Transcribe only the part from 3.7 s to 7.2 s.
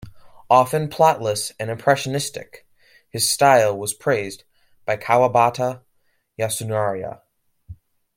was praised by Kawabata Yasunari.